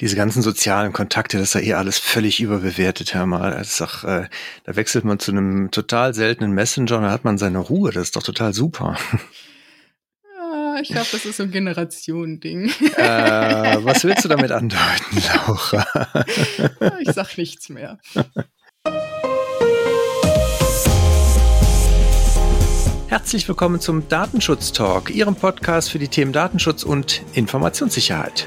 [0.00, 3.52] diese ganzen sozialen Kontakte, das ist ja eh alles völlig überbewertet, Herr Mal.
[3.52, 4.28] Das ist doch, äh,
[4.64, 7.92] da wechselt man zu einem total seltenen Messenger und da hat man seine Ruhe.
[7.92, 8.96] Das ist doch total super.
[10.38, 12.70] Ah, ich glaube, das ist so ein Generationending.
[12.96, 15.86] Äh, was willst du damit andeuten, Laura?
[17.00, 17.98] ich sag nichts mehr.
[23.08, 28.46] Herzlich willkommen zum Datenschutz Talk, Ihrem Podcast für die Themen Datenschutz und Informationssicherheit.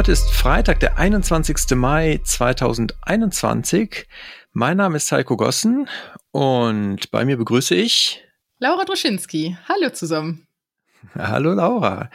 [0.00, 1.76] Heute ist Freitag, der 21.
[1.76, 4.06] Mai 2021.
[4.52, 5.90] Mein Name ist Heiko Gossen
[6.30, 8.24] und bei mir begrüße ich
[8.58, 9.58] Laura Droschinski.
[9.68, 10.46] Hallo zusammen.
[11.14, 12.08] Hallo Laura.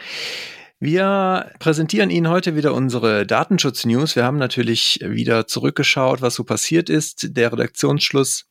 [0.80, 4.16] Wir präsentieren Ihnen heute wieder unsere Datenschutz-News.
[4.16, 7.36] Wir haben natürlich wieder zurückgeschaut, was so passiert ist.
[7.36, 8.46] Der Redaktionsschluss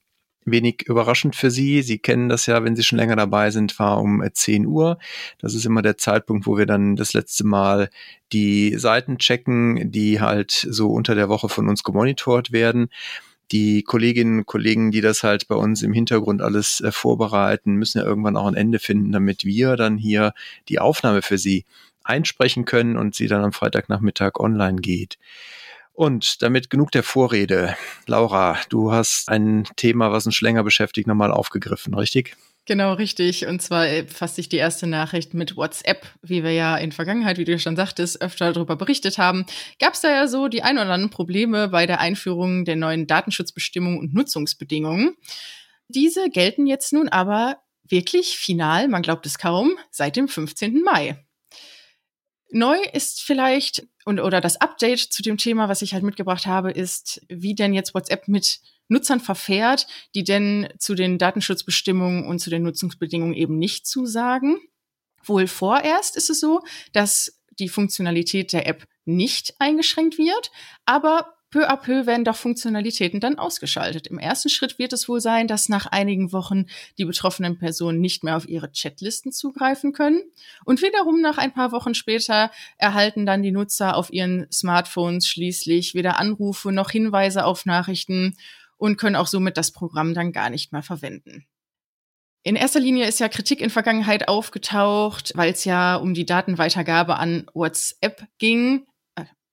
[0.45, 1.81] wenig überraschend für Sie.
[1.81, 5.00] Sie kennen das ja, wenn Sie schon länger dabei sind, war um 10 äh, Uhr.
[5.39, 7.89] Das ist immer der Zeitpunkt, wo wir dann das letzte Mal
[8.31, 12.89] die Seiten checken, die halt so unter der Woche von uns gemonitort werden.
[13.52, 18.00] Die Kolleginnen und Kollegen, die das halt bei uns im Hintergrund alles äh, vorbereiten, müssen
[18.00, 20.33] ja irgendwann auch ein Ende finden, damit wir dann hier
[20.70, 21.66] die Aufnahme für Sie
[22.05, 25.17] einsprechen können und sie dann am Freitagnachmittag online geht.
[25.96, 27.78] Und damit genug der Vorrede.
[28.06, 32.36] Laura, du hast ein Thema, was uns schon länger beschäftigt, nochmal aufgegriffen, richtig?
[32.66, 33.46] Genau, richtig.
[33.46, 37.46] Und zwar fasst sich die erste Nachricht mit WhatsApp, wie wir ja in Vergangenheit, wie
[37.46, 39.46] du schon sagtest, öfter darüber berichtet haben.
[39.80, 43.08] Gab es da ja so die ein oder anderen Probleme bei der Einführung der neuen
[43.08, 45.16] Datenschutzbestimmungen und Nutzungsbedingungen.
[45.88, 47.58] Diese gelten jetzt nun aber
[47.88, 50.82] wirklich final, man glaubt es kaum, seit dem 15.
[50.82, 51.23] Mai.
[52.52, 56.72] Neu ist vielleicht und oder das Update zu dem Thema, was ich halt mitgebracht habe,
[56.72, 62.50] ist, wie denn jetzt WhatsApp mit Nutzern verfährt, die denn zu den Datenschutzbestimmungen und zu
[62.50, 64.60] den Nutzungsbedingungen eben nicht zusagen.
[65.23, 66.62] Wohl vorerst ist es so,
[66.94, 70.52] dass die Funktionalität der App nicht eingeschränkt wird,
[70.86, 74.08] aber peu à peu werden doch Funktionalitäten dann ausgeschaltet.
[74.08, 76.66] Im ersten Schritt wird es wohl sein, dass nach einigen Wochen
[76.98, 80.22] die betroffenen Personen nicht mehr auf ihre Chatlisten zugreifen können.
[80.66, 85.94] Und wiederum nach ein paar Wochen später erhalten dann die Nutzer auf ihren Smartphones schließlich
[85.94, 88.36] weder Anrufe noch Hinweise auf Nachrichten
[88.78, 91.45] und können auch somit das Programm dann gar nicht mehr verwenden.
[92.44, 97.17] In erster Linie ist ja Kritik in Vergangenheit aufgetaucht, weil es ja um die Datenweitergabe
[97.17, 98.86] an WhatsApp ging.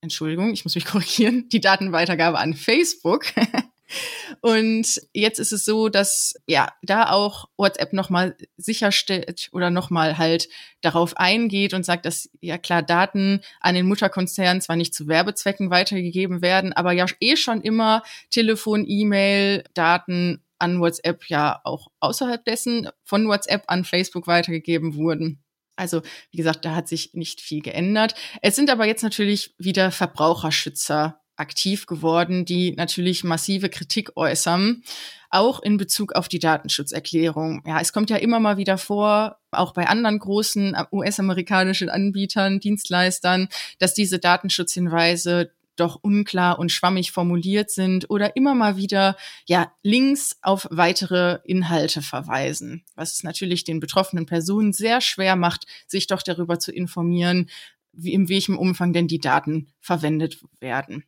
[0.03, 3.25] Entschuldigung, ich muss mich korrigieren, die Datenweitergabe an Facebook.
[4.41, 10.49] Und jetzt ist es so, dass ja da auch WhatsApp nochmal sicherstellt oder nochmal halt
[10.81, 15.71] darauf eingeht und sagt, dass ja klar Daten an den Mutterkonzern zwar nicht zu Werbezwecken
[15.71, 22.45] weitergegeben werden, aber ja eh schon immer Telefon, E-Mail, Daten an WhatsApp ja auch außerhalb
[22.45, 25.42] dessen von WhatsApp an Facebook weitergegeben wurden.
[25.77, 28.15] Also, wie gesagt, da hat sich nicht viel geändert.
[28.43, 34.83] Es sind aber jetzt natürlich wieder Verbraucherschützer aktiv geworden, die natürlich massive Kritik äußern,
[35.31, 37.63] auch in Bezug auf die Datenschutzerklärung.
[37.67, 43.49] Ja, es kommt ja immer mal wieder vor, auch bei anderen großen US-amerikanischen Anbietern, Dienstleistern,
[43.79, 49.17] dass diese Datenschutzhinweise doch unklar und schwammig formuliert sind oder immer mal wieder
[49.47, 55.67] ja Links auf weitere Inhalte verweisen, was es natürlich den betroffenen Personen sehr schwer macht,
[55.87, 57.49] sich doch darüber zu informieren,
[57.93, 61.05] wie in welchem Umfang denn die Daten verwendet werden.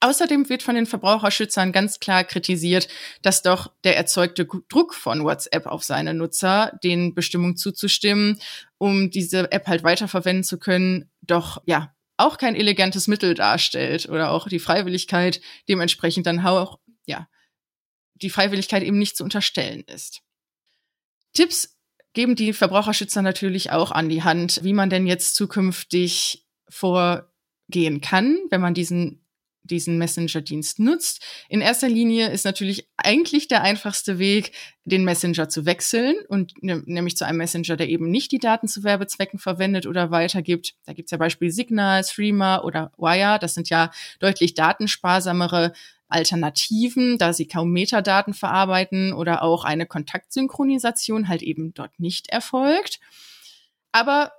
[0.00, 2.88] Außerdem wird von den Verbraucherschützern ganz klar kritisiert,
[3.22, 8.38] dass doch der erzeugte Druck von WhatsApp auf seine Nutzer, den Bestimmungen zuzustimmen,
[8.78, 14.30] um diese App halt weiterverwenden zu können, doch ja auch kein elegantes Mittel darstellt oder
[14.30, 17.28] auch die Freiwilligkeit dementsprechend dann auch, ja,
[18.14, 20.22] die Freiwilligkeit eben nicht zu unterstellen ist.
[21.32, 21.78] Tipps
[22.12, 28.38] geben die Verbraucherschützer natürlich auch an die Hand, wie man denn jetzt zukünftig vorgehen kann,
[28.50, 29.24] wenn man diesen
[29.70, 31.22] diesen Messenger-Dienst nutzt.
[31.48, 34.52] In erster Linie ist natürlich eigentlich der einfachste Weg,
[34.84, 38.68] den Messenger zu wechseln und ne, nämlich zu einem Messenger, der eben nicht die Daten
[38.68, 40.74] zu Werbezwecken verwendet oder weitergibt.
[40.86, 43.38] Da gibt's ja Beispiel Signal, Streamer oder Wire.
[43.40, 45.72] Das sind ja deutlich datensparsamere
[46.08, 52.98] Alternativen, da sie kaum Metadaten verarbeiten oder auch eine Kontaktsynchronisation halt eben dort nicht erfolgt.
[53.92, 54.32] Aber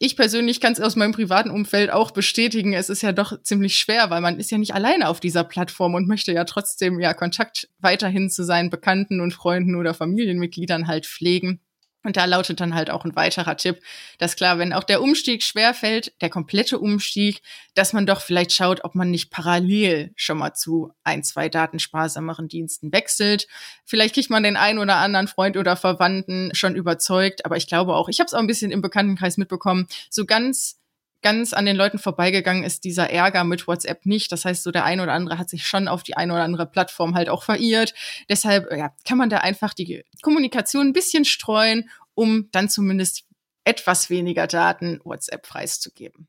[0.00, 2.72] ich persönlich kann es aus meinem privaten Umfeld auch bestätigen.
[2.72, 5.94] Es ist ja doch ziemlich schwer, weil man ist ja nicht alleine auf dieser Plattform
[5.94, 11.06] und möchte ja trotzdem ja Kontakt weiterhin zu seinen Bekannten und Freunden oder Familienmitgliedern halt
[11.06, 11.60] pflegen.
[12.08, 13.82] Und da lautet dann halt auch ein weiterer Tipp,
[14.16, 17.42] dass klar, wenn auch der Umstieg schwerfällt, der komplette Umstieg,
[17.74, 22.48] dass man doch vielleicht schaut, ob man nicht parallel schon mal zu ein, zwei datensparsameren
[22.48, 23.46] Diensten wechselt.
[23.84, 27.94] Vielleicht kriegt man den einen oder anderen Freund oder Verwandten schon überzeugt, aber ich glaube
[27.94, 30.78] auch, ich habe es auch ein bisschen im Bekanntenkreis mitbekommen, so ganz
[31.22, 34.30] ganz an den Leuten vorbeigegangen ist dieser Ärger mit WhatsApp nicht.
[34.32, 36.66] Das heißt, so der eine oder andere hat sich schon auf die eine oder andere
[36.66, 37.94] Plattform halt auch verirrt.
[38.28, 43.24] Deshalb ja, kann man da einfach die Kommunikation ein bisschen streuen, um dann zumindest
[43.64, 46.28] etwas weniger Daten WhatsApp preiszugeben.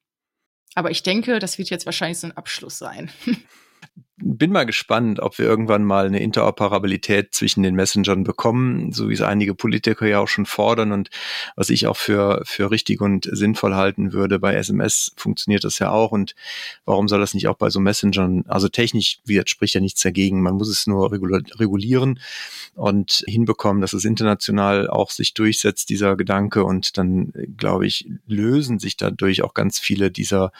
[0.76, 3.12] Aber ich denke, das wird jetzt wahrscheinlich so ein Abschluss sein.
[4.22, 9.14] bin mal gespannt, ob wir irgendwann mal eine Interoperabilität zwischen den Messengern bekommen, so wie
[9.14, 11.10] es einige Politiker ja auch schon fordern und
[11.56, 14.40] was ich auch für, für richtig und sinnvoll halten würde.
[14.40, 16.36] Bei SMS funktioniert das ja auch und
[16.86, 20.56] warum soll das nicht auch bei so Messengern, also technisch widerspricht ja nichts dagegen, man
[20.56, 22.20] muss es nur regulieren
[22.76, 28.80] und hinbekommen, dass es international auch sich durchsetzt, dieser Gedanke und dann, glaube ich, lösen
[28.80, 30.52] sich dadurch auch ganz viele dieser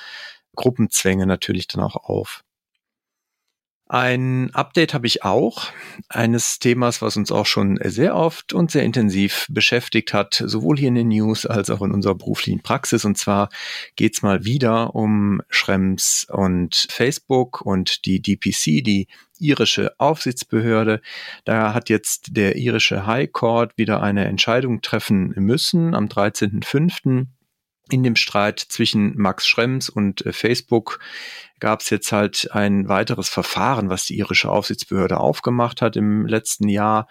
[0.56, 2.44] Gruppenzwänge natürlich dann auch auf.
[3.92, 5.72] Ein Update habe ich auch
[6.10, 10.90] eines Themas, was uns auch schon sehr oft und sehr intensiv beschäftigt hat, sowohl hier
[10.90, 13.04] in den News als auch in unserer beruflichen Praxis.
[13.04, 13.50] Und zwar
[13.96, 19.08] geht's mal wieder um Schrems und Facebook und die DPC, die
[19.40, 21.02] irische Aufsichtsbehörde.
[21.46, 27.26] Da hat jetzt der irische High Court wieder eine Entscheidung treffen müssen am 13.05
[27.90, 31.00] in dem Streit zwischen Max Schrems und äh, Facebook
[31.60, 36.70] gab es jetzt halt ein weiteres Verfahren, was die irische Aufsichtsbehörde aufgemacht hat im letzten
[36.70, 37.08] Jahr.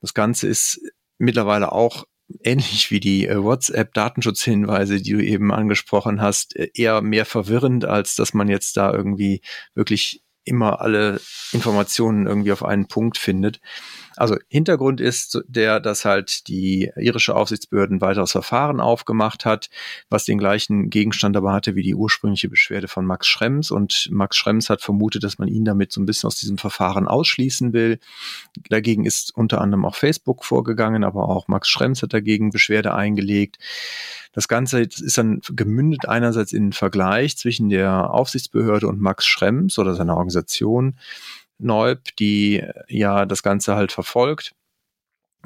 [0.00, 0.80] Das Ganze ist
[1.18, 2.04] mittlerweile auch
[2.42, 8.16] ähnlich wie die äh, WhatsApp-Datenschutzhinweise, die du eben angesprochen hast, äh, eher mehr verwirrend, als
[8.16, 9.42] dass man jetzt da irgendwie
[9.74, 11.20] wirklich immer alle
[11.52, 13.60] Informationen irgendwie auf einen Punkt findet.
[14.16, 19.70] Also Hintergrund ist der, dass halt die irische Aufsichtsbehörde ein weiteres Verfahren aufgemacht hat,
[20.08, 23.70] was den gleichen Gegenstand aber hatte wie die ursprüngliche Beschwerde von Max Schrems.
[23.70, 27.08] Und Max Schrems hat vermutet, dass man ihn damit so ein bisschen aus diesem Verfahren
[27.08, 27.98] ausschließen will.
[28.68, 33.58] Dagegen ist unter anderem auch Facebook vorgegangen, aber auch Max Schrems hat dagegen Beschwerde eingelegt.
[34.32, 39.78] Das Ganze ist dann gemündet einerseits in den Vergleich zwischen der Aufsichtsbehörde und Max Schrems
[39.78, 40.96] oder seiner Organisation
[41.58, 44.54] Neub, die äh, ja das Ganze halt verfolgt.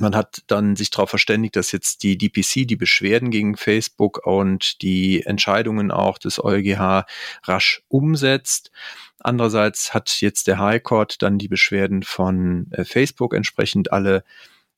[0.00, 4.80] Man hat dann sich darauf verständigt, dass jetzt die DPC die Beschwerden gegen Facebook und
[4.82, 7.04] die Entscheidungen auch des EuGH
[7.44, 8.70] rasch umsetzt.
[9.18, 14.22] Andererseits hat jetzt der High Court dann die Beschwerden von äh, Facebook entsprechend alle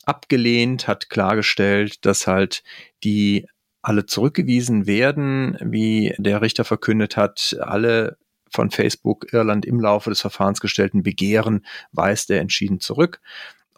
[0.06, 2.62] abgelehnt, hat klargestellt, dass halt
[3.04, 3.46] die
[3.82, 8.18] alle zurückgewiesen werden, wie der Richter verkündet hat, alle
[8.50, 13.20] von Facebook Irland im Laufe des Verfahrens gestellten Begehren weist er entschieden zurück.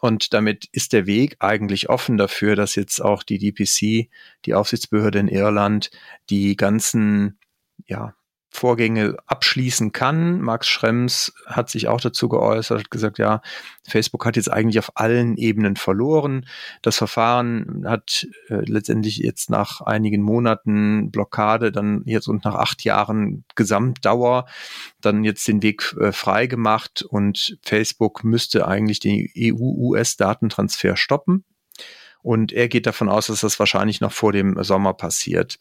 [0.01, 4.09] Und damit ist der Weg eigentlich offen dafür, dass jetzt auch die DPC,
[4.45, 5.91] die Aufsichtsbehörde in Irland,
[6.29, 7.39] die ganzen
[7.85, 8.13] ja,
[8.55, 10.39] Vorgänge abschließen kann.
[10.39, 13.41] Max Schrems hat sich auch dazu geäußert, hat gesagt, ja,
[13.83, 16.45] Facebook hat jetzt eigentlich auf allen Ebenen verloren.
[16.83, 22.83] Das Verfahren hat äh, letztendlich jetzt nach einigen Monaten Blockade, dann jetzt und nach acht
[22.83, 24.45] Jahren Gesamtdauer,
[25.01, 31.43] dann jetzt den Weg äh, frei gemacht und Facebook müsste eigentlich den EU-US-Datentransfer stoppen.
[32.21, 35.59] Und er geht davon aus, dass das wahrscheinlich noch vor dem Sommer passiert.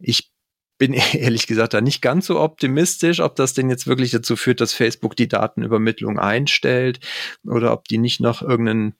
[0.00, 0.32] Ich
[0.78, 4.60] bin ehrlich gesagt da nicht ganz so optimistisch, ob das denn jetzt wirklich dazu führt,
[4.60, 7.00] dass Facebook die Datenübermittlung einstellt
[7.44, 8.94] oder ob die nicht noch irgendeinen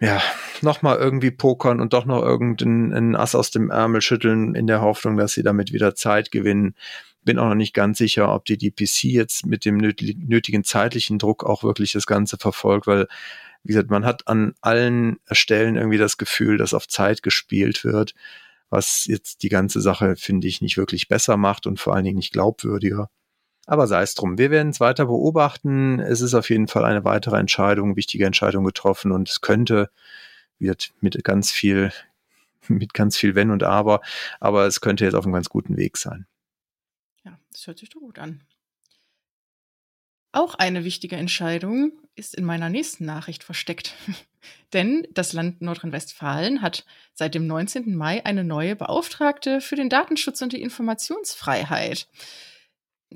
[0.00, 0.20] ja,
[0.60, 5.16] nochmal irgendwie pokern und doch noch irgendeinen Ass aus dem Ärmel schütteln in der Hoffnung,
[5.16, 6.74] dass sie damit wieder Zeit gewinnen.
[7.22, 11.44] Bin auch noch nicht ganz sicher, ob die DPC jetzt mit dem nötigen zeitlichen Druck
[11.44, 13.06] auch wirklich das Ganze verfolgt, weil,
[13.62, 18.14] wie gesagt, man hat an allen Stellen irgendwie das Gefühl, dass auf Zeit gespielt wird
[18.74, 22.16] was jetzt die ganze Sache, finde ich, nicht wirklich besser macht und vor allen Dingen
[22.16, 23.08] nicht glaubwürdiger.
[23.66, 24.36] Aber sei es drum.
[24.36, 26.00] Wir werden es weiter beobachten.
[26.00, 29.90] Es ist auf jeden Fall eine weitere Entscheidung, wichtige Entscheidung getroffen und es könnte,
[30.58, 31.92] wird mit ganz viel,
[32.68, 34.00] mit ganz viel Wenn und Aber,
[34.40, 36.26] aber es könnte jetzt auf einem ganz guten Weg sein.
[37.24, 38.42] Ja, das hört sich doch gut an.
[40.32, 43.94] Auch eine wichtige Entscheidung ist in meiner nächsten Nachricht versteckt.
[44.72, 46.84] Denn das Land Nordrhein-Westfalen hat
[47.14, 47.94] seit dem 19.
[47.94, 52.08] Mai eine neue Beauftragte für den Datenschutz und die Informationsfreiheit.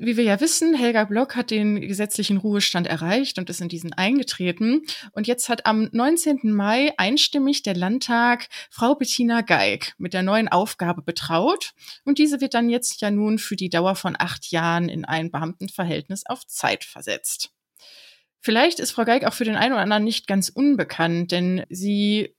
[0.01, 3.93] Wie wir ja wissen, Helga Block hat den gesetzlichen Ruhestand erreicht und ist in diesen
[3.93, 4.83] eingetreten.
[5.11, 6.53] Und jetzt hat am 19.
[6.53, 11.73] Mai einstimmig der Landtag Frau Bettina Geig mit der neuen Aufgabe betraut.
[12.05, 15.33] Und diese wird dann jetzt ja nun für die Dauer von acht Jahren in ein
[15.33, 17.51] Beamtenverhältnis auf Zeit versetzt.
[18.49, 22.35] Vielleicht ist Frau Geig auch für den einen oder anderen nicht ganz unbekannt, denn sie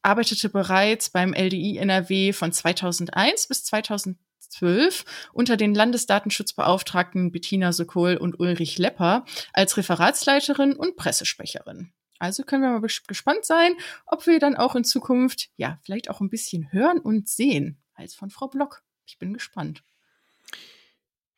[0.00, 8.40] arbeitete bereits beim LDI NRW von 2001 bis 2012 unter den Landesdatenschutzbeauftragten Bettina Sokol und
[8.40, 11.92] Ulrich Lepper als Referatsleiterin und Pressesprecherin.
[12.18, 13.74] Also können wir mal gespannt sein,
[14.06, 18.14] ob wir dann auch in Zukunft, ja, vielleicht auch ein bisschen hören und sehen als
[18.14, 18.82] von Frau Block.
[19.04, 19.82] Ich bin gespannt.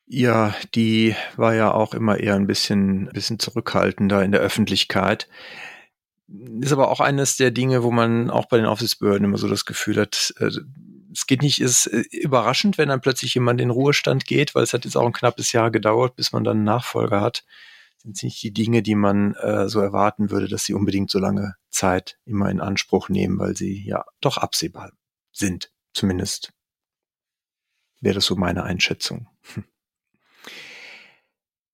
[0.05, 5.29] Ja, die war ja auch immer eher ein bisschen, bisschen zurückhaltender in der Öffentlichkeit.
[6.61, 9.65] Ist aber auch eines der Dinge, wo man auch bei den Aufsichtsbehörden immer so das
[9.65, 10.49] Gefühl hat, äh,
[11.13, 14.73] es geht nicht, ist äh, überraschend, wenn dann plötzlich jemand in Ruhestand geht, weil es
[14.73, 17.45] hat jetzt auch ein knappes Jahr gedauert, bis man dann einen Nachfolger hat.
[18.03, 21.19] Das sind nicht die Dinge, die man äh, so erwarten würde, dass sie unbedingt so
[21.19, 24.91] lange Zeit immer in Anspruch nehmen, weil sie ja doch absehbar
[25.31, 25.71] sind.
[25.93, 26.53] Zumindest
[28.01, 29.27] wäre das so meine Einschätzung.
[29.53, 29.63] Hm.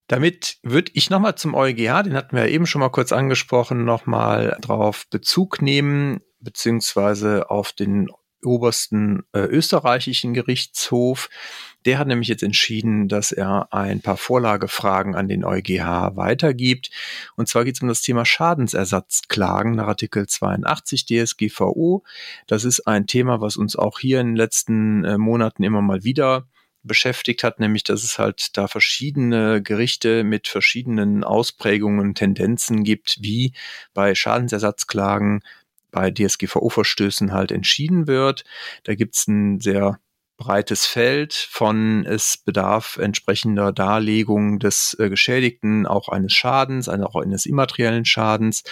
[0.10, 3.86] Damit würde ich nochmal zum EuGH, den hatten wir ja eben schon mal kurz angesprochen,
[3.86, 8.10] nochmal drauf Bezug nehmen, beziehungsweise auf den
[8.44, 11.30] obersten äh, österreichischen Gerichtshof.
[11.86, 16.90] Der hat nämlich jetzt entschieden, dass er ein paar Vorlagefragen an den EuGH weitergibt.
[17.36, 22.04] Und zwar geht es um das Thema Schadensersatzklagen nach Artikel 82 DSGVO.
[22.48, 26.04] Das ist ein Thema, was uns auch hier in den letzten äh, Monaten immer mal
[26.04, 26.48] wieder
[26.84, 33.54] beschäftigt hat, nämlich dass es halt da verschiedene Gerichte mit verschiedenen Ausprägungen, Tendenzen gibt, wie
[33.94, 35.42] bei Schadensersatzklagen
[35.92, 38.44] bei DSGVO-Verstößen halt entschieden wird.
[38.84, 40.00] Da gibt es ein sehr
[40.40, 47.46] breites Feld von es bedarf entsprechender Darlegung des äh, Geschädigten, auch eines Schadens, auch eines
[47.46, 48.64] immateriellen Schadens,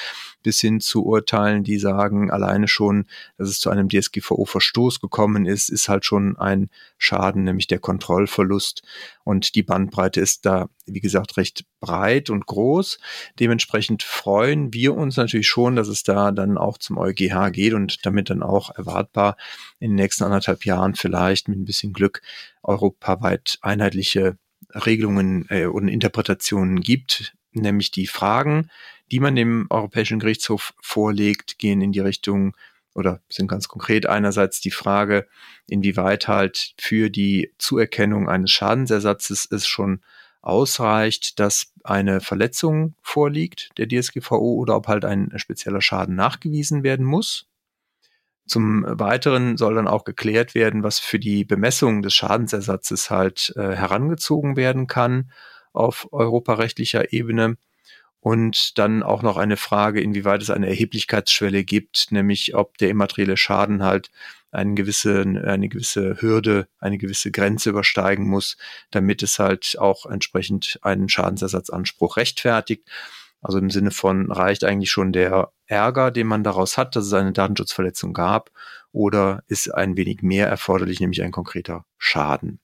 [0.44, 3.06] bis hin zu Urteilen, die sagen, alleine schon,
[3.38, 8.84] dass es zu einem DSGVO-Verstoß gekommen ist, ist halt schon ein Schaden, nämlich der Kontrollverlust.
[9.24, 13.00] Und die Bandbreite ist da, wie gesagt, recht breit und groß.
[13.40, 18.06] Dementsprechend freuen wir uns natürlich schon, dass es da dann auch zum EuGH geht und
[18.06, 19.38] damit dann auch erwartbar
[19.80, 22.22] in den nächsten anderthalb Jahren vielleicht mit ein bisschen Glück
[22.64, 24.38] europaweit einheitliche
[24.74, 28.70] Regelungen äh, und Interpretationen gibt, nämlich die Fragen,
[29.12, 32.56] die man dem Europäischen Gerichtshof vorlegt, gehen in die Richtung
[32.94, 35.28] oder sind ganz konkret einerseits die Frage,
[35.68, 40.02] inwieweit halt für die Zuerkennung eines Schadensersatzes es schon
[40.42, 47.06] ausreicht, dass eine Verletzung vorliegt der DSGVO oder ob halt ein spezieller Schaden nachgewiesen werden
[47.06, 47.48] muss.
[48.48, 53.76] Zum Weiteren soll dann auch geklärt werden, was für die Bemessung des Schadensersatzes halt äh,
[53.76, 55.32] herangezogen werden kann
[55.74, 57.58] auf europarechtlicher Ebene.
[58.28, 63.38] Und dann auch noch eine Frage, inwieweit es eine Erheblichkeitsschwelle gibt, nämlich ob der immaterielle
[63.38, 64.12] Schaden halt
[64.52, 68.58] eine gewisse, eine gewisse Hürde, eine gewisse Grenze übersteigen muss,
[68.92, 72.84] damit es halt auch entsprechend einen Schadensersatzanspruch rechtfertigt.
[73.40, 77.14] Also im Sinne von reicht eigentlich schon der Ärger, den man daraus hat, dass es
[77.14, 78.52] eine Datenschutzverletzung gab,
[78.92, 82.60] oder ist ein wenig mehr erforderlich, nämlich ein konkreter Schaden.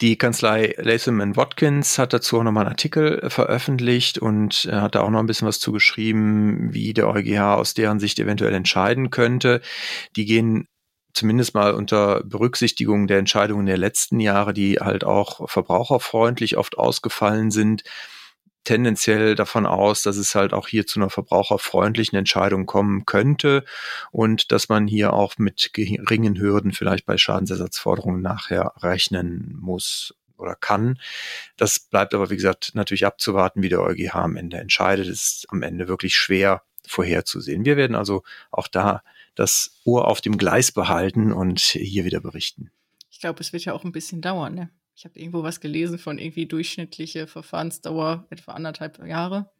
[0.00, 4.94] Die Kanzlei Latham Watkins hat dazu auch nochmal einen Artikel äh, veröffentlicht und äh, hat
[4.94, 9.10] da auch noch ein bisschen was zugeschrieben, wie der EuGH aus deren Sicht eventuell entscheiden
[9.10, 9.60] könnte.
[10.16, 10.66] Die gehen
[11.14, 17.50] zumindest mal unter Berücksichtigung der Entscheidungen der letzten Jahre, die halt auch verbraucherfreundlich oft ausgefallen
[17.50, 17.84] sind,
[18.64, 23.64] tendenziell davon aus, dass es halt auch hier zu einer verbraucherfreundlichen Entscheidung kommen könnte
[24.10, 30.54] und dass man hier auch mit geringen Hürden vielleicht bei Schadensersatzforderungen nachher rechnen muss oder
[30.54, 30.98] kann.
[31.56, 35.06] Das bleibt aber, wie gesagt, natürlich abzuwarten, wie der EuGH am Ende entscheidet.
[35.06, 37.64] Es ist am Ende wirklich schwer vorherzusehen.
[37.64, 39.02] Wir werden also auch da
[39.34, 42.70] das Ohr auf dem Gleis behalten und hier wieder berichten.
[43.10, 44.70] Ich glaube, es wird ja auch ein bisschen dauern, ne?
[44.94, 49.50] Ich habe irgendwo was gelesen von irgendwie durchschnittliche Verfahrensdauer etwa anderthalb Jahre.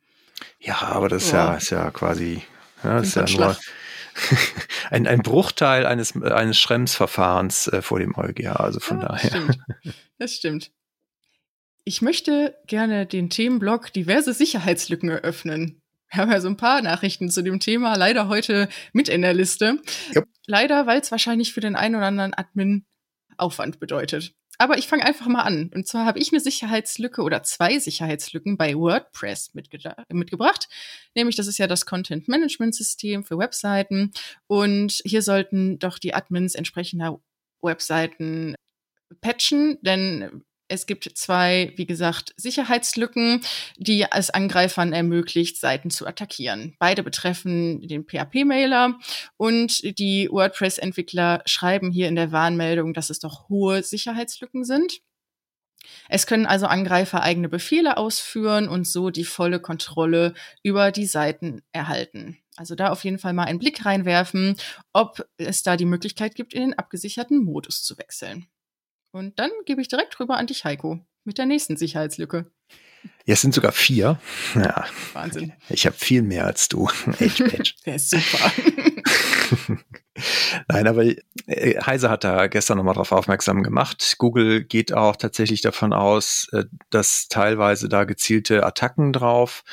[0.61, 2.43] Ja, aber das ist ja, ist ja quasi
[2.83, 3.57] ja, ist ja nur
[4.91, 9.31] ein, ein Bruchteil eines, eines Schrems-Verfahrens äh, vor dem EuGH, also von ja, daher.
[9.31, 9.59] Stimmt.
[10.19, 10.71] Das stimmt.
[11.83, 15.83] Ich möchte gerne den Themenblock diverse Sicherheitslücken eröffnen.
[16.09, 19.35] Wir haben ja so ein paar Nachrichten zu dem Thema, leider heute mit in der
[19.35, 19.81] Liste.
[20.15, 20.29] Yep.
[20.47, 22.85] Leider, weil es wahrscheinlich für den einen oder anderen Admin
[23.37, 24.33] Aufwand bedeutet.
[24.62, 25.73] Aber ich fange einfach mal an.
[25.75, 30.69] Und zwar habe ich eine Sicherheitslücke oder zwei Sicherheitslücken bei WordPress mitgebracht.
[31.16, 34.12] Nämlich, das ist ja das Content Management System für Webseiten.
[34.47, 37.21] Und hier sollten doch die Admins entsprechender
[37.61, 38.54] Webseiten
[39.21, 43.43] patchen, denn es gibt zwei, wie gesagt, Sicherheitslücken,
[43.76, 46.75] die es Angreifern ermöglicht, Seiten zu attackieren.
[46.79, 48.99] Beide betreffen den PHP-Mailer
[49.37, 55.00] und die WordPress-Entwickler schreiben hier in der Warnmeldung, dass es doch hohe Sicherheitslücken sind.
[56.09, 61.62] Es können also Angreifer eigene Befehle ausführen und so die volle Kontrolle über die Seiten
[61.73, 62.38] erhalten.
[62.57, 64.57] Also da auf jeden Fall mal einen Blick reinwerfen,
[64.93, 68.47] ob es da die Möglichkeit gibt, in den abgesicherten Modus zu wechseln.
[69.12, 72.50] Und dann gebe ich direkt rüber an dich, Heiko, mit der nächsten Sicherheitslücke.
[73.25, 74.19] Ja, es sind sogar vier.
[74.55, 74.85] Ja.
[75.12, 75.52] Wahnsinn.
[75.69, 76.88] Ich habe viel mehr als du.
[77.19, 77.75] Edge, Edge.
[77.87, 78.52] Der ist super.
[80.69, 81.05] Nein, aber
[81.47, 84.17] äh, Heise hat da gestern nochmal darauf aufmerksam gemacht.
[84.19, 89.64] Google geht auch tatsächlich davon aus, äh, dass teilweise da gezielte Attacken drauf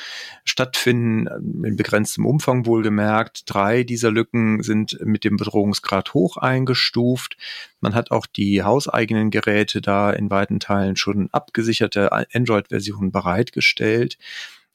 [0.44, 3.42] stattfinden, äh, in begrenztem Umfang wohlgemerkt.
[3.46, 7.36] Drei dieser Lücken sind mit dem Bedrohungsgrad hoch eingestuft.
[7.80, 14.18] Man hat auch die hauseigenen Geräte da in weiten Teilen schon abgesicherte Android-Versionen bereitgestellt.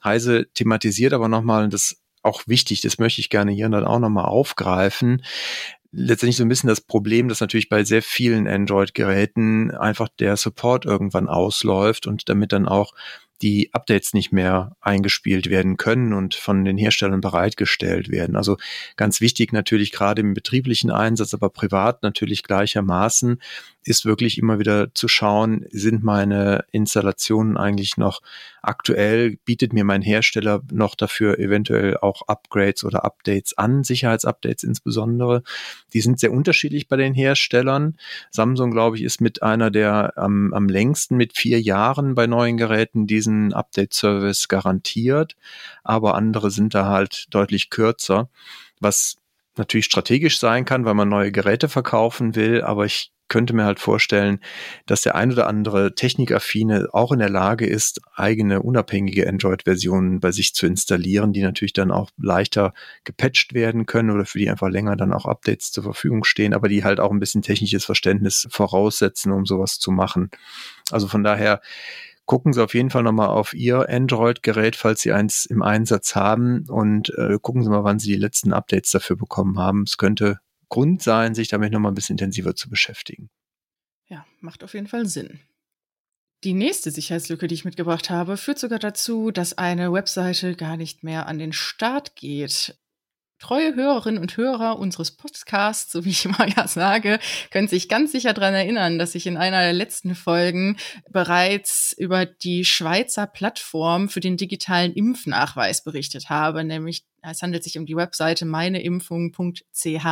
[0.03, 4.25] Heise thematisiert aber nochmal, das auch wichtig, das möchte ich gerne hier dann auch nochmal
[4.25, 5.23] aufgreifen.
[5.91, 10.85] Letztendlich so ein bisschen das Problem, dass natürlich bei sehr vielen Android-Geräten einfach der Support
[10.85, 12.93] irgendwann ausläuft und damit dann auch
[13.41, 18.35] die Updates nicht mehr eingespielt werden können und von den Herstellern bereitgestellt werden.
[18.35, 18.57] Also
[18.95, 23.41] ganz wichtig natürlich gerade im betrieblichen Einsatz, aber privat natürlich gleichermaßen
[23.83, 28.21] ist wirklich immer wieder zu schauen, sind meine Installationen eigentlich noch
[28.67, 35.43] aktuell, bietet mir mein Hersteller noch dafür eventuell auch Upgrades oder Updates an, Sicherheitsupdates insbesondere.
[35.93, 37.97] Die sind sehr unterschiedlich bei den Herstellern.
[38.31, 42.57] Samsung, glaube ich, ist mit einer der am, am längsten mit vier Jahren bei neuen
[42.57, 45.35] Geräten diesen Update-Service garantiert,
[45.83, 48.29] aber andere sind da halt deutlich kürzer,
[48.79, 49.17] was
[49.57, 53.79] natürlich strategisch sein kann, weil man neue Geräte verkaufen will, aber ich könnte mir halt
[53.79, 54.39] vorstellen,
[54.85, 60.31] dass der ein oder andere Technikaffine auch in der Lage ist, eigene unabhängige Android-Versionen bei
[60.31, 64.69] sich zu installieren, die natürlich dann auch leichter gepatcht werden können oder für die einfach
[64.69, 68.47] länger dann auch Updates zur Verfügung stehen, aber die halt auch ein bisschen technisches Verständnis
[68.49, 70.29] voraussetzen, um sowas zu machen.
[70.91, 71.61] Also von daher
[72.25, 76.65] gucken Sie auf jeden Fall nochmal auf Ihr Android-Gerät, falls Sie eins im Einsatz haben
[76.69, 79.83] und äh, gucken Sie mal, wann Sie die letzten Updates dafür bekommen haben.
[79.83, 83.29] Es könnte Grund sein, sich damit nochmal ein bisschen intensiver zu beschäftigen.
[84.07, 85.39] Ja, macht auf jeden Fall Sinn.
[86.43, 91.03] Die nächste Sicherheitslücke, die ich mitgebracht habe, führt sogar dazu, dass eine Webseite gar nicht
[91.03, 92.77] mehr an den Start geht.
[93.39, 97.19] Treue Hörerinnen und Hörer unseres Podcasts, so wie ich immer ja sage,
[97.51, 100.77] können sich ganz sicher daran erinnern, dass ich in einer der letzten Folgen
[101.09, 107.77] bereits über die Schweizer Plattform für den digitalen Impfnachweis berichtet habe, nämlich es handelt sich
[107.77, 110.05] um die Webseite meineimpfung.ch.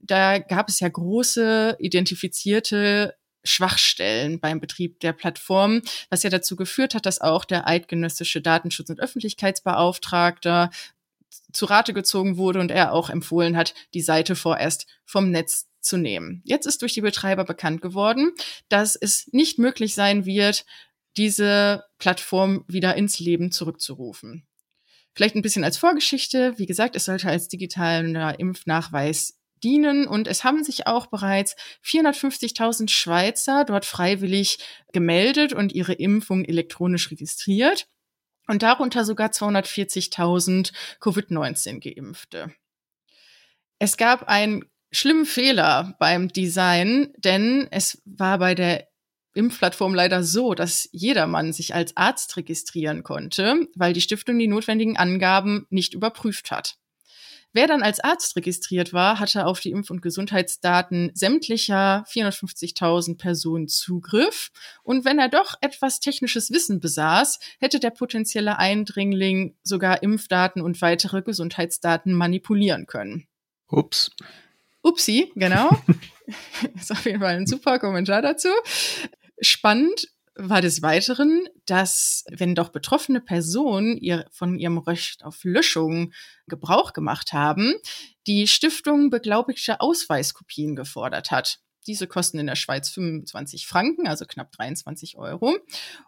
[0.00, 6.94] Da gab es ja große identifizierte Schwachstellen beim Betrieb der Plattform, was ja dazu geführt
[6.94, 10.70] hat, dass auch der eidgenössische Datenschutz- und Öffentlichkeitsbeauftragte
[11.52, 15.96] zu Rate gezogen wurde und er auch empfohlen hat, die Seite vorerst vom Netz zu
[15.96, 16.42] nehmen.
[16.44, 18.32] Jetzt ist durch die Betreiber bekannt geworden,
[18.68, 20.64] dass es nicht möglich sein wird,
[21.16, 24.46] diese Plattform wieder ins Leben zurückzurufen.
[25.14, 26.54] Vielleicht ein bisschen als Vorgeschichte.
[26.58, 32.90] Wie gesagt, es sollte als digitaler Impfnachweis dienen und es haben sich auch bereits 450.000
[32.90, 34.58] Schweizer dort freiwillig
[34.92, 37.86] gemeldet und ihre Impfung elektronisch registriert
[38.46, 42.54] und darunter sogar 240.000 Covid-19 geimpfte.
[43.78, 48.88] Es gab einen schlimmen Fehler beim Design, denn es war bei der
[49.34, 54.96] Impfplattform leider so, dass jedermann sich als Arzt registrieren konnte, weil die Stiftung die notwendigen
[54.96, 56.76] Angaben nicht überprüft hat.
[57.54, 63.68] Wer dann als Arzt registriert war, hatte auf die Impf- und Gesundheitsdaten sämtlicher 450.000 Personen
[63.68, 64.50] Zugriff.
[64.82, 70.82] Und wenn er doch etwas technisches Wissen besaß, hätte der potenzielle Eindringling sogar Impfdaten und
[70.82, 73.28] weitere Gesundheitsdaten manipulieren können.
[73.68, 74.10] Ups.
[74.82, 75.70] Upsi, genau.
[76.74, 78.48] ist auf jeden Fall ein super Kommentar dazu.
[79.40, 86.12] Spannend war des Weiteren, dass wenn doch betroffene Personen ihr, von ihrem Recht auf Löschung
[86.46, 87.74] Gebrauch gemacht haben,
[88.26, 91.60] die Stiftung beglaubigte Ausweiskopien gefordert hat.
[91.86, 95.58] Diese kosten in der Schweiz 25 Franken, also knapp 23 Euro.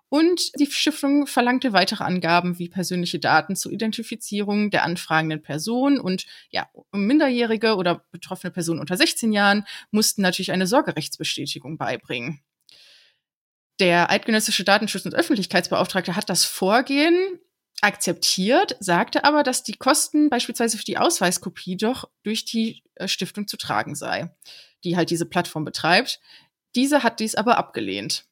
[0.09, 6.01] Und die Stiftung verlangte weitere Angaben wie persönliche Daten zur Identifizierung der anfragenden Person.
[6.01, 12.41] Und ja, Minderjährige oder betroffene Personen unter 16 Jahren mussten natürlich eine Sorgerechtsbestätigung beibringen.
[13.79, 17.39] Der eidgenössische Datenschutz- und Öffentlichkeitsbeauftragte hat das Vorgehen
[17.83, 23.47] akzeptiert, sagte aber, dass die Kosten beispielsweise für die Ausweiskopie doch durch die äh, Stiftung
[23.47, 24.35] zu tragen sei,
[24.85, 26.21] die halt diese Plattform betreibt.
[26.75, 28.25] Diese hat dies aber abgelehnt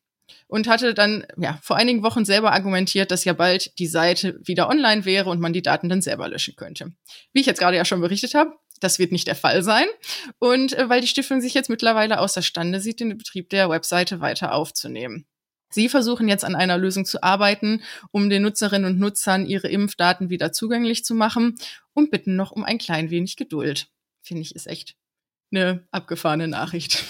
[0.46, 4.68] und hatte dann ja vor einigen Wochen selber argumentiert, dass ja bald die Seite wieder
[4.68, 6.92] online wäre und man die Daten dann selber löschen könnte.
[7.32, 9.86] Wie ich jetzt gerade ja schon berichtet habe, das wird nicht der Fall sein.
[10.38, 14.54] Und äh, weil die Stiftung sich jetzt mittlerweile außerstande sieht, den Betrieb der Webseite weiter
[14.54, 15.26] aufzunehmen.
[15.74, 17.82] Sie versuchen jetzt an einer Lösung zu arbeiten,
[18.12, 21.56] um den Nutzerinnen und Nutzern ihre Impfdaten wieder zugänglich zu machen
[21.92, 23.88] und bitten noch um ein klein wenig Geduld.
[24.22, 24.96] Finde ich, ist echt
[25.50, 27.04] eine abgefahrene Nachricht.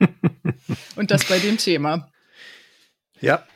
[0.96, 2.10] und das bei dem Thema.
[3.20, 3.46] Ja,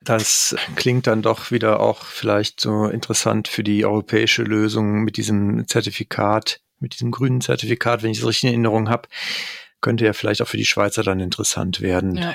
[0.00, 5.66] das klingt dann doch wieder auch vielleicht so interessant für die europäische Lösung mit diesem
[5.66, 9.08] Zertifikat, mit diesem grünen Zertifikat, wenn ich es richtig in Erinnerung habe.
[9.80, 12.16] Könnte ja vielleicht auch für die Schweizer dann interessant werden.
[12.16, 12.34] Ja,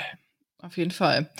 [0.62, 1.30] auf jeden Fall.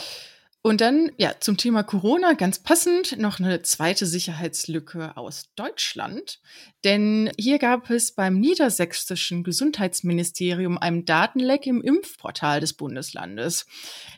[0.62, 6.38] Und dann, ja, zum Thema Corona ganz passend noch eine zweite Sicherheitslücke aus Deutschland.
[6.85, 13.64] Denn hier gab es beim niedersächsischen Gesundheitsministerium einen Datenleck im Impfportal des Bundeslandes.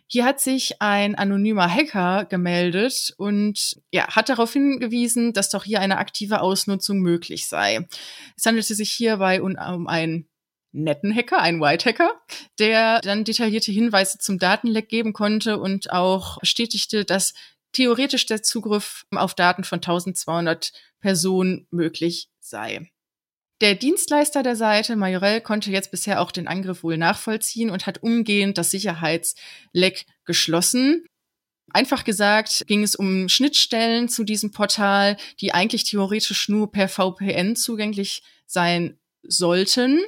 [0.08, 5.80] Hier hat sich ein anonymer Hacker gemeldet und ja, hat darauf hingewiesen, dass doch hier
[5.80, 7.86] eine aktive Ausnutzung möglich sei.
[8.36, 10.26] Es handelte sich hierbei um, um ein
[10.72, 12.20] netten Hacker, ein White Hacker,
[12.58, 17.34] der dann detaillierte Hinweise zum Datenleck geben konnte und auch bestätigte, dass
[17.72, 22.90] theoretisch der Zugriff auf Daten von 1200 Personen möglich sei.
[23.60, 28.02] Der Dienstleister der Seite, Majorel, konnte jetzt bisher auch den Angriff wohl nachvollziehen und hat
[28.02, 31.06] umgehend das Sicherheitsleck geschlossen.
[31.72, 37.54] Einfach gesagt ging es um Schnittstellen zu diesem Portal, die eigentlich theoretisch nur per VPN
[37.54, 40.00] zugänglich sein sollten.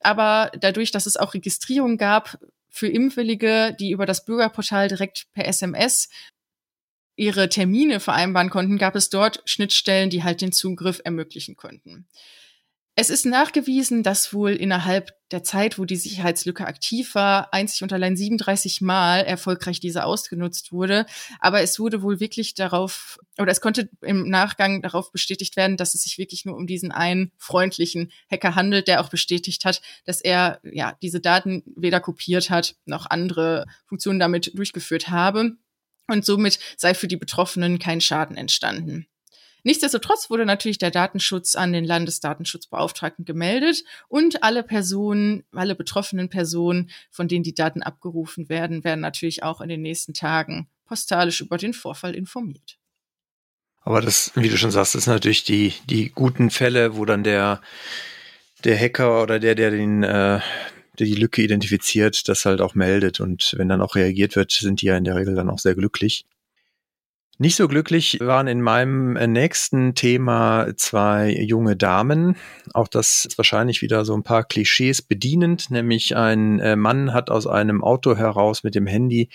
[0.00, 5.46] Aber dadurch, dass es auch Registrierung gab für Impfwillige, die über das Bürgerportal direkt per
[5.46, 6.08] SMS
[7.16, 12.08] ihre Termine vereinbaren konnten, gab es dort Schnittstellen, die halt den Zugriff ermöglichen konnten.
[12.94, 17.90] Es ist nachgewiesen, dass wohl innerhalb der Zeit, wo die Sicherheitslücke aktiv war, einzig und
[17.90, 21.06] allein 37 Mal erfolgreich diese ausgenutzt wurde.
[21.40, 25.94] Aber es wurde wohl wirklich darauf, oder es konnte im Nachgang darauf bestätigt werden, dass
[25.94, 30.20] es sich wirklich nur um diesen einen freundlichen Hacker handelt, der auch bestätigt hat, dass
[30.20, 35.52] er ja diese Daten weder kopiert hat, noch andere Funktionen damit durchgeführt habe.
[36.08, 39.06] Und somit sei für die Betroffenen kein Schaden entstanden.
[39.64, 46.90] Nichtsdestotrotz wurde natürlich der Datenschutz an den Landesdatenschutzbeauftragten gemeldet und alle Personen, alle betroffenen Personen,
[47.10, 51.58] von denen die Daten abgerufen werden, werden natürlich auch in den nächsten Tagen postalisch über
[51.58, 52.78] den Vorfall informiert.
[53.84, 57.60] Aber das, wie du schon sagst, ist natürlich die, die guten Fälle, wo dann der,
[58.64, 60.40] der Hacker oder der, der den, äh,
[60.98, 63.20] der die Lücke identifiziert, das halt auch meldet.
[63.20, 65.74] Und wenn dann auch reagiert wird, sind die ja in der Regel dann auch sehr
[65.74, 66.24] glücklich.
[67.42, 72.36] Nicht so glücklich waren in meinem äh, nächsten Thema zwei junge Damen.
[72.72, 77.30] Auch das ist wahrscheinlich wieder so ein paar Klischees bedienend, nämlich ein äh, Mann hat
[77.30, 79.28] aus einem Auto heraus mit dem Handy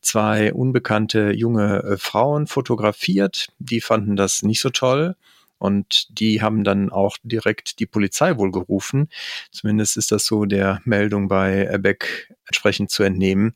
[0.00, 3.46] zwei unbekannte junge äh, Frauen fotografiert.
[3.60, 5.14] Die fanden das nicht so toll
[5.58, 9.08] und die haben dann auch direkt die Polizei wohl gerufen.
[9.52, 13.54] Zumindest ist das so der Meldung bei Beck entsprechend zu entnehmen.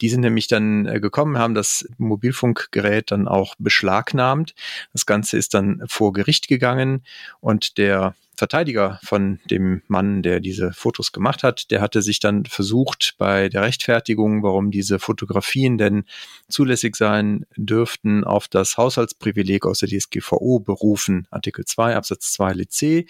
[0.00, 4.54] Die sind nämlich dann äh, gekommen, haben das Mobilfunkgerät dann auch beschlagnahmt.
[4.92, 7.02] Das Ganze ist dann vor Gericht gegangen
[7.40, 12.44] und der Verteidiger von dem Mann, der diese Fotos gemacht hat, der hatte sich dann
[12.44, 16.04] versucht bei der Rechtfertigung, warum diese Fotografien denn
[16.48, 23.08] zulässig sein dürften, auf das Haushaltsprivileg aus der DSGVO berufen, Artikel 2 Absatz 2 LC,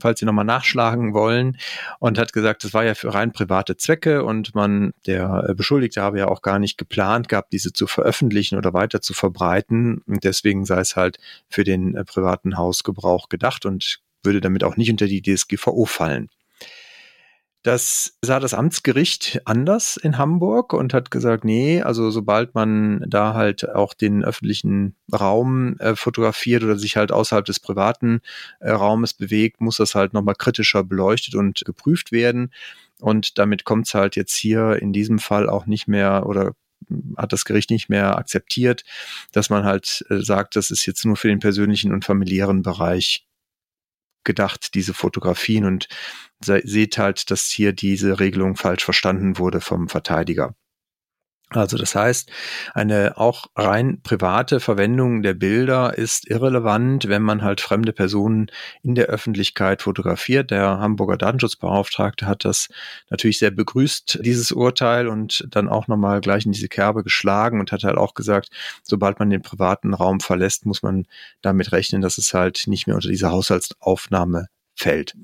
[0.00, 1.58] falls Sie nochmal nachschlagen wollen,
[1.98, 6.18] und hat gesagt, das war ja für rein private Zwecke und man, der Beschuldigte habe
[6.18, 10.02] ja auch gar nicht geplant gehabt, diese zu veröffentlichen oder weiter zu verbreiten.
[10.06, 14.76] Und deswegen sei es halt für den äh, privaten Hausgebrauch gedacht und würde damit auch
[14.76, 16.30] nicht unter die DSGVO fallen.
[17.64, 23.32] Das sah das Amtsgericht anders in Hamburg und hat gesagt, nee, also sobald man da
[23.32, 28.20] halt auch den öffentlichen Raum äh, fotografiert oder sich halt außerhalb des privaten
[28.60, 32.52] äh, Raumes bewegt, muss das halt nochmal kritischer beleuchtet und geprüft werden.
[33.04, 36.54] Und damit kommt es halt jetzt hier in diesem Fall auch nicht mehr oder
[37.18, 38.82] hat das Gericht nicht mehr akzeptiert,
[39.30, 43.26] dass man halt äh, sagt, das ist jetzt nur für den persönlichen und familiären Bereich
[44.24, 45.86] gedacht, diese Fotografien und
[46.40, 50.54] seht halt, dass hier diese Regelung falsch verstanden wurde vom Verteidiger.
[51.56, 52.30] Also das heißt,
[52.74, 58.50] eine auch rein private Verwendung der Bilder ist irrelevant, wenn man halt fremde Personen
[58.82, 60.50] in der Öffentlichkeit fotografiert.
[60.50, 62.68] Der Hamburger Datenschutzbeauftragte hat das
[63.10, 67.72] natürlich sehr begrüßt, dieses Urteil, und dann auch nochmal gleich in diese Kerbe geschlagen und
[67.72, 68.48] hat halt auch gesagt,
[68.82, 71.06] sobald man den privaten Raum verlässt, muss man
[71.42, 75.14] damit rechnen, dass es halt nicht mehr unter diese Haushaltsaufnahme fällt.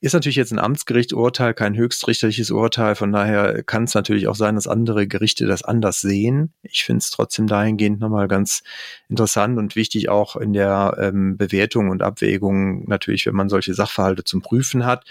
[0.00, 4.54] Ist natürlich jetzt ein Amtsgericht-Urteil, kein höchstrichterliches Urteil, von daher kann es natürlich auch sein,
[4.54, 6.52] dass andere Gerichte das anders sehen.
[6.62, 8.62] Ich finde es trotzdem dahingehend nochmal ganz
[9.08, 14.24] interessant und wichtig auch in der ähm, Bewertung und Abwägung natürlich, wenn man solche Sachverhalte
[14.24, 15.04] zum Prüfen hat,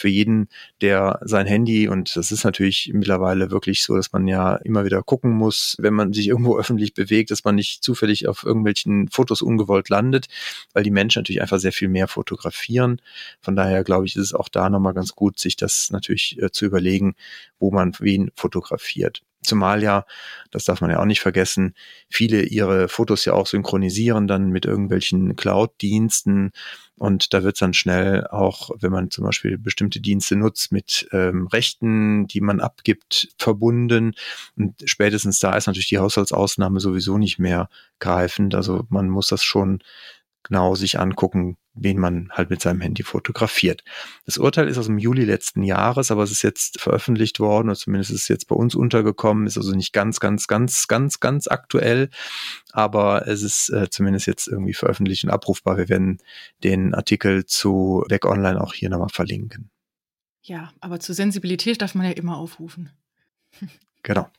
[0.00, 0.48] für jeden,
[0.80, 5.02] der sein Handy, und das ist natürlich mittlerweile wirklich so, dass man ja immer wieder
[5.02, 9.42] gucken muss, wenn man sich irgendwo öffentlich bewegt, dass man nicht zufällig auf irgendwelchen Fotos
[9.42, 10.26] ungewollt landet,
[10.72, 13.00] weil die Menschen natürlich einfach sehr viel mehr fotografieren.
[13.40, 16.50] Von daher glaube ich, ist es auch da nochmal ganz gut, sich das natürlich äh,
[16.50, 17.14] zu überlegen,
[17.58, 19.22] wo man wen fotografiert.
[19.42, 20.04] Zumal ja,
[20.50, 21.74] das darf man ja auch nicht vergessen,
[22.10, 26.52] viele ihre Fotos ja auch synchronisieren dann mit irgendwelchen Cloud-Diensten.
[26.98, 31.08] Und da wird es dann schnell auch, wenn man zum Beispiel bestimmte Dienste nutzt, mit
[31.12, 34.12] ähm, Rechten, die man abgibt, verbunden.
[34.56, 38.54] Und spätestens da ist natürlich die Haushaltsausnahme sowieso nicht mehr greifend.
[38.54, 39.82] Also man muss das schon
[40.42, 43.84] genau sich angucken, wen man halt mit seinem Handy fotografiert.
[44.26, 47.76] Das Urteil ist aus dem Juli letzten Jahres, aber es ist jetzt veröffentlicht worden, oder
[47.76, 51.46] zumindest ist es jetzt bei uns untergekommen, ist also nicht ganz, ganz, ganz, ganz, ganz
[51.48, 52.10] aktuell,
[52.72, 55.76] aber es ist äh, zumindest jetzt irgendwie veröffentlicht und abrufbar.
[55.76, 56.18] Wir werden
[56.64, 59.70] den Artikel zu Weg Online auch hier nochmal verlinken.
[60.42, 62.90] Ja, aber zur Sensibilität darf man ja immer aufrufen.
[64.02, 64.30] Genau.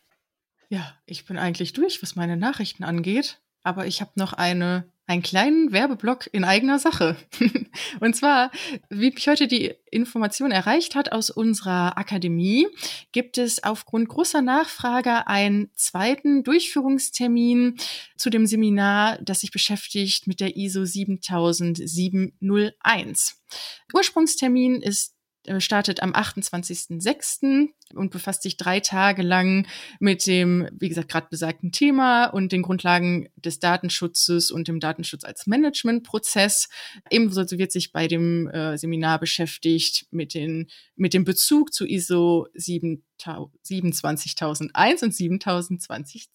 [0.70, 5.22] Ja, ich bin eigentlich durch, was meine Nachrichten angeht, aber ich habe noch eine einen
[5.22, 7.18] kleinen Werbeblock in eigener Sache.
[8.00, 8.50] und zwar,
[8.90, 12.66] wie mich heute die Information erreicht hat aus unserer Akademie,
[13.12, 17.76] gibt es aufgrund großer Nachfrage einen zweiten Durchführungstermin
[18.16, 23.44] zu dem Seminar, das sich beschäftigt mit der ISO 7701.
[23.94, 25.14] Ursprungstermin ist
[25.60, 27.70] startet am 28.06.
[27.96, 29.68] und befasst sich drei Tage lang
[30.00, 35.24] mit dem, wie gesagt, gerade besagten Thema und den Grundlagen des Datenschutzes und dem Datenschutz
[35.24, 36.70] als Managementprozess.
[37.10, 42.48] Ebenso wird sich bei dem äh, Seminar beschäftigt mit, den, mit dem Bezug zu ISO
[42.56, 46.30] 27001 und 7022.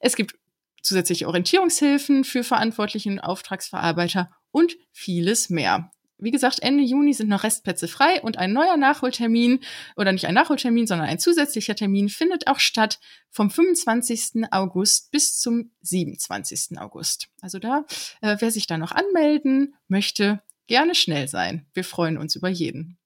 [0.00, 0.34] Es gibt
[0.82, 5.90] zusätzliche Orientierungshilfen für verantwortlichen Auftragsverarbeiter und vieles mehr.
[6.18, 9.60] Wie gesagt, Ende Juni sind noch Restplätze frei und ein neuer Nachholtermin
[9.96, 12.98] oder nicht ein Nachholtermin, sondern ein zusätzlicher Termin findet auch statt
[13.30, 14.44] vom 25.
[14.50, 16.78] August bis zum 27.
[16.78, 17.28] August.
[17.42, 17.84] Also da,
[18.22, 21.66] äh, wer sich da noch anmelden möchte, gerne schnell sein.
[21.74, 22.98] Wir freuen uns über jeden.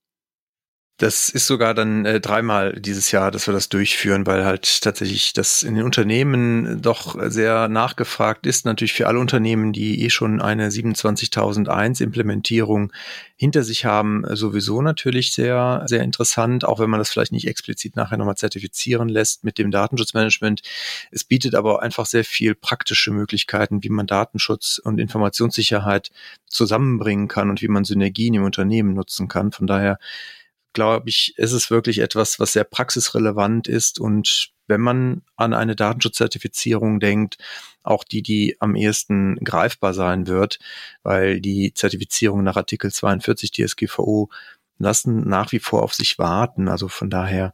[1.01, 5.33] Das ist sogar dann äh, dreimal dieses Jahr, dass wir das durchführen, weil halt tatsächlich
[5.33, 8.67] das in den Unternehmen doch sehr nachgefragt ist.
[8.67, 12.93] Natürlich für alle Unternehmen, die eh schon eine 27001 Implementierung
[13.35, 17.97] hinter sich haben, sowieso natürlich sehr, sehr interessant, auch wenn man das vielleicht nicht explizit
[17.97, 20.61] nachher nochmal zertifizieren lässt mit dem Datenschutzmanagement.
[21.11, 26.11] Es bietet aber einfach sehr viel praktische Möglichkeiten, wie man Datenschutz und Informationssicherheit
[26.47, 29.51] zusammenbringen kann und wie man Synergien im Unternehmen nutzen kann.
[29.51, 29.99] Von daher
[30.73, 35.77] glaube ich, ist es wirklich etwas, was sehr praxisrelevant ist und wenn man an eine
[35.77, 37.39] Datenschutzzertifizierung denkt,
[37.83, 40.59] auch die, die am ehesten greifbar sein wird,
[41.03, 44.31] weil die Zertifizierung nach Artikel 42 DSGVO
[44.79, 46.69] lassen nach wie vor auf sich warten.
[46.69, 47.53] Also von daher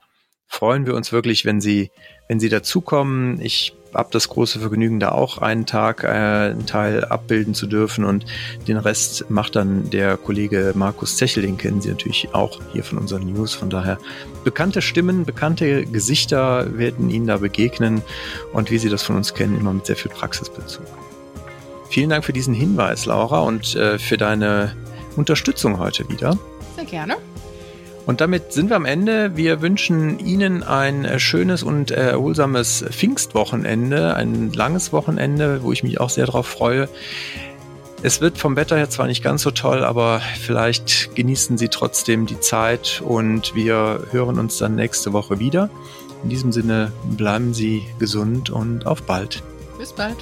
[0.48, 1.90] freuen wir uns wirklich, wenn Sie,
[2.28, 3.40] wenn Sie dazukommen.
[3.40, 8.04] Ich habe das große Vergnügen, da auch einen Tag äh, einen Teil abbilden zu dürfen
[8.04, 8.26] und
[8.68, 12.98] den Rest macht dann der Kollege Markus Zechel, den kennen Sie natürlich auch hier von
[12.98, 13.54] unseren News.
[13.54, 13.98] Von daher
[14.44, 18.02] bekannte Stimmen, bekannte Gesichter werden Ihnen da begegnen
[18.52, 20.87] und wie Sie das von uns kennen, immer mit sehr viel Praxisbezug.
[21.88, 24.74] Vielen Dank für diesen Hinweis, Laura, und äh, für deine
[25.16, 26.37] Unterstützung heute wieder.
[26.74, 27.16] Sehr gerne.
[28.07, 29.37] Und damit sind wir am Ende.
[29.37, 36.01] Wir wünschen Ihnen ein äh, schönes und erholsames Pfingstwochenende, ein langes Wochenende, wo ich mich
[36.01, 36.88] auch sehr darauf freue.
[38.03, 42.27] Es wird vom Wetter her zwar nicht ganz so toll, aber vielleicht genießen Sie trotzdem
[42.27, 45.71] die Zeit und wir hören uns dann nächste Woche wieder.
[46.23, 49.42] In diesem Sinne bleiben Sie gesund und auf bald.
[49.79, 50.16] Bis bald.